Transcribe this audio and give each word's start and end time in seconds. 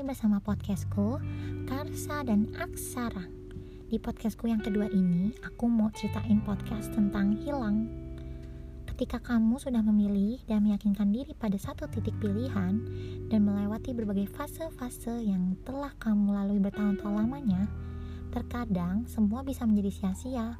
bersama 0.00 0.40
podcastku 0.40 1.20
Karsa 1.68 2.24
dan 2.24 2.48
Aksara. 2.56 3.28
Di 3.92 4.00
podcastku 4.00 4.48
yang 4.48 4.64
kedua 4.64 4.88
ini 4.88 5.36
aku 5.44 5.68
mau 5.68 5.92
ceritain 5.92 6.40
podcast 6.40 6.88
tentang 6.96 7.36
hilang. 7.36 7.84
Ketika 8.88 9.20
kamu 9.20 9.60
sudah 9.60 9.84
memilih 9.84 10.40
dan 10.48 10.64
meyakinkan 10.64 11.12
diri 11.12 11.36
pada 11.36 11.60
satu 11.60 11.84
titik 11.88 12.16
pilihan 12.20 12.80
Dan 13.28 13.48
melewati 13.48 13.96
berbagai 13.96 14.28
fase-fase 14.28 15.24
yang 15.24 15.56
telah 15.64 15.92
kamu 16.00 16.36
lalui 16.36 16.60
bertahun-tahun 16.60 17.16
lamanya 17.16 17.64
Terkadang 18.32 19.04
semua 19.04 19.40
bisa 19.40 19.68
menjadi 19.68 19.88
sia-sia 19.92 20.56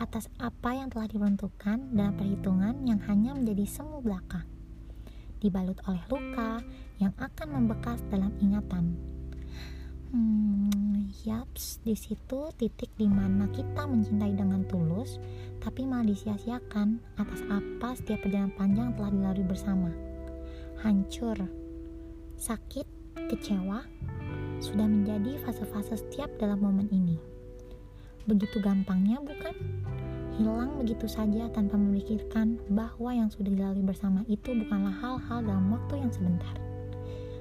atas 0.00 0.32
apa 0.40 0.76
yang 0.76 0.88
telah 0.88 1.08
diperuntukkan 1.08 1.96
dalam 1.96 2.12
perhitungan 2.16 2.76
yang 2.84 3.00
hanya 3.08 3.32
menjadi 3.36 3.64
semu 3.68 4.04
belaka 4.04 4.57
dibalut 5.38 5.78
oleh 5.86 6.02
luka 6.10 6.62
yang 6.98 7.14
akan 7.18 7.48
membekas 7.54 8.02
dalam 8.10 8.34
ingatan. 8.42 8.98
Hmm, 10.08 11.12
yaps, 11.28 11.84
di 11.84 11.92
situ 11.92 12.48
titik 12.56 12.88
di 12.96 13.04
mana 13.04 13.44
kita 13.52 13.84
mencintai 13.84 14.32
dengan 14.32 14.64
tulus, 14.64 15.20
tapi 15.60 15.84
malah 15.84 16.08
disia-siakan 16.08 16.96
atas 17.20 17.44
apa 17.52 17.92
setiap 17.92 18.24
perjalanan 18.24 18.56
panjang 18.56 18.88
telah 18.96 19.10
dilalui 19.12 19.44
bersama. 19.44 19.92
Hancur, 20.80 21.36
sakit, 22.40 22.88
kecewa, 23.28 23.84
sudah 24.64 24.88
menjadi 24.88 25.44
fase-fase 25.44 26.00
setiap 26.00 26.32
dalam 26.40 26.64
momen 26.64 26.88
ini. 26.88 27.20
Begitu 28.24 28.64
gampangnya, 28.64 29.20
bukan? 29.20 29.54
Hilang 30.38 30.78
begitu 30.78 31.10
saja 31.10 31.50
tanpa 31.50 31.74
memikirkan 31.74 32.62
bahwa 32.70 33.10
yang 33.10 33.26
sudah 33.26 33.50
dilalui 33.50 33.82
bersama 33.82 34.22
itu 34.30 34.54
bukanlah 34.54 34.94
hal-hal 35.02 35.42
dalam 35.42 35.66
waktu 35.74 35.98
yang 35.98 36.14
sebentar. 36.14 36.54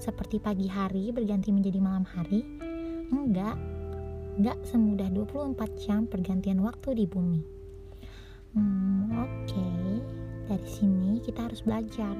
Seperti 0.00 0.40
pagi 0.40 0.72
hari 0.72 1.12
berganti 1.12 1.52
menjadi 1.52 1.84
malam 1.84 2.08
hari, 2.08 2.48
enggak, 3.12 3.60
enggak 4.40 4.56
semudah 4.64 5.12
24 5.12 5.84
jam 5.84 6.08
pergantian 6.08 6.64
waktu 6.64 6.96
di 6.96 7.04
bumi. 7.04 7.44
Hmm, 8.56 9.12
oke, 9.20 9.44
okay. 9.44 10.00
dari 10.48 10.68
sini 10.72 11.20
kita 11.20 11.44
harus 11.44 11.60
belajar 11.60 12.16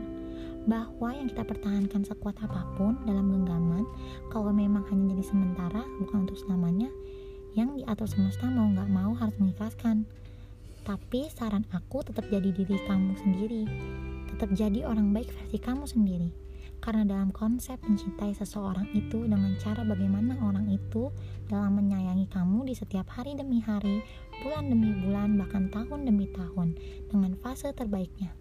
bahwa 0.68 1.16
yang 1.16 1.32
kita 1.32 1.48
pertahankan 1.48 2.04
sekuat 2.04 2.36
apa 2.44 2.68
pun 2.76 2.92
dalam 3.08 3.32
genggaman, 3.32 3.88
kalau 4.28 4.52
memang 4.52 4.84
hanya 4.92 5.16
jadi 5.16 5.24
sementara, 5.32 5.80
bukan 6.04 6.28
untuk 6.28 6.36
selamanya, 6.36 6.92
yang 7.56 7.72
diatur 7.72 8.04
semesta 8.04 8.52
mau 8.52 8.68
nggak 8.68 8.90
mau 8.92 9.16
harus 9.16 9.32
mengikhlaskan 9.40 10.04
tapi 10.88 11.28
saran 11.28 11.68
aku 11.68 12.00
tetap 12.00 12.24
jadi 12.32 12.48
diri 12.48 12.80
kamu 12.88 13.12
sendiri. 13.20 13.68
Tetap 14.32 14.48
jadi 14.56 14.88
orang 14.88 15.12
baik 15.12 15.28
versi 15.28 15.60
kamu 15.60 15.84
sendiri. 15.84 16.32
Karena 16.80 17.04
dalam 17.04 17.28
konsep 17.28 17.76
mencintai 17.84 18.32
seseorang 18.32 18.88
itu 18.96 19.28
dengan 19.28 19.52
cara 19.60 19.84
bagaimana 19.84 20.40
orang 20.40 20.72
itu 20.72 21.12
dalam 21.52 21.76
menyayangi 21.76 22.32
kamu 22.32 22.64
di 22.64 22.72
setiap 22.72 23.04
hari 23.12 23.36
demi 23.36 23.60
hari, 23.60 24.00
bulan 24.40 24.72
demi 24.72 24.96
bulan, 25.04 25.36
bahkan 25.36 25.68
tahun 25.68 26.08
demi 26.08 26.24
tahun, 26.32 26.80
dengan 27.12 27.36
fase 27.44 27.68
terbaiknya. 27.76 28.32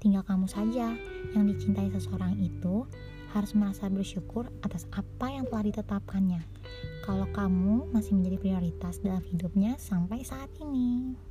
Tinggal 0.00 0.24
kamu 0.24 0.48
saja 0.48 0.96
yang 1.36 1.44
dicintai 1.44 1.92
seseorang 1.92 2.32
itu 2.40 2.88
harus 3.36 3.52
merasa 3.52 3.92
bersyukur 3.92 4.48
atas 4.64 4.88
apa 4.96 5.28
yang 5.28 5.44
telah 5.52 5.68
ditetapkannya. 5.68 6.40
Kalau 7.04 7.28
kamu 7.36 7.92
masih 7.92 8.16
menjadi 8.16 8.40
prioritas 8.40 9.04
dalam 9.04 9.20
hidupnya 9.28 9.76
sampai 9.76 10.24
saat 10.24 10.48
ini. 10.64 11.28